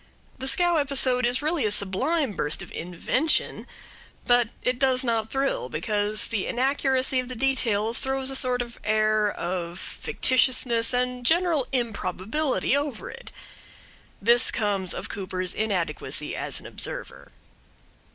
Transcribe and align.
The 0.39 0.47
scow 0.47 0.77
episode 0.77 1.27
is 1.27 1.43
really 1.43 1.63
a 1.63 1.69
sublime 1.69 2.31
burst 2.31 2.63
of 2.63 2.71
invention; 2.71 3.67
but 4.25 4.47
it 4.63 4.79
does 4.79 5.03
not 5.03 5.29
thrill, 5.29 5.69
because 5.69 6.29
the 6.29 6.47
inaccuracy 6.47 7.19
of 7.19 7.27
the 7.27 7.35
details 7.35 7.99
throws 7.99 8.31
a 8.31 8.35
sort 8.35 8.63
of 8.63 8.79
air 8.83 9.31
of 9.31 9.77
fictitiousness 9.77 10.91
and 10.91 11.23
general 11.23 11.67
improbability 11.71 12.75
over 12.75 13.11
it. 13.11 13.31
This 14.19 14.49
comes 14.49 14.95
of 14.95 15.07
Cooper's 15.07 15.53
inadequacy 15.53 16.35
as 16.35 16.59
an 16.59 16.65
observer. 16.65 17.31